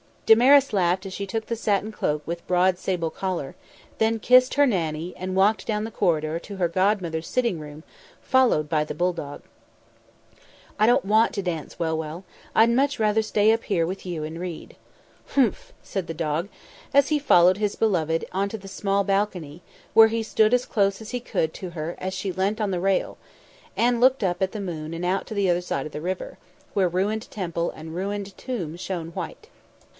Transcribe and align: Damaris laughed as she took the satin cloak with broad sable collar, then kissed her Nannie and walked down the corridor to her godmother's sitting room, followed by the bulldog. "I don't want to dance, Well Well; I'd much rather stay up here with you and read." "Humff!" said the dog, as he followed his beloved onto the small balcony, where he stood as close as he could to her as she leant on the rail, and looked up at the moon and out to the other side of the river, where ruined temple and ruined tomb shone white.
Damaris 0.25 0.71
laughed 0.73 1.05
as 1.05 1.11
she 1.13 1.27
took 1.27 1.45
the 1.47 1.55
satin 1.57 1.91
cloak 1.91 2.23
with 2.25 2.47
broad 2.47 2.77
sable 2.79 3.09
collar, 3.11 3.53
then 3.99 4.17
kissed 4.17 4.53
her 4.55 4.65
Nannie 4.65 5.13
and 5.17 5.35
walked 5.35 5.67
down 5.67 5.83
the 5.83 5.91
corridor 5.91 6.39
to 6.39 6.55
her 6.55 6.69
godmother's 6.69 7.27
sitting 7.27 7.59
room, 7.59 7.83
followed 8.21 8.67
by 8.69 8.85
the 8.85 8.95
bulldog. 8.95 9.43
"I 10.79 10.87
don't 10.87 11.03
want 11.05 11.33
to 11.33 11.43
dance, 11.43 11.77
Well 11.77 11.97
Well; 11.97 12.23
I'd 12.55 12.69
much 12.71 12.97
rather 12.97 13.21
stay 13.21 13.51
up 13.51 13.65
here 13.65 13.85
with 13.85 14.03
you 14.05 14.23
and 14.23 14.39
read." 14.39 14.75
"Humff!" 15.35 15.71
said 15.83 16.07
the 16.07 16.13
dog, 16.15 16.47
as 16.93 17.09
he 17.09 17.19
followed 17.19 17.57
his 17.57 17.75
beloved 17.75 18.25
onto 18.31 18.57
the 18.57 18.69
small 18.69 19.03
balcony, 19.03 19.61
where 19.93 20.07
he 20.07 20.23
stood 20.23 20.53
as 20.53 20.65
close 20.65 21.01
as 21.01 21.11
he 21.11 21.19
could 21.19 21.53
to 21.55 21.71
her 21.71 21.95
as 21.99 22.13
she 22.13 22.31
leant 22.31 22.59
on 22.61 22.71
the 22.71 22.79
rail, 22.79 23.17
and 23.77 24.01
looked 24.01 24.23
up 24.23 24.41
at 24.41 24.53
the 24.53 24.61
moon 24.61 24.95
and 24.95 25.05
out 25.05 25.27
to 25.27 25.35
the 25.35 25.49
other 25.49 25.61
side 25.61 25.85
of 25.85 25.91
the 25.91 26.01
river, 26.01 26.39
where 26.73 26.89
ruined 26.89 27.29
temple 27.29 27.69
and 27.71 27.93
ruined 27.95 28.35
tomb 28.37 28.75
shone 28.77 29.09
white. 29.09 29.49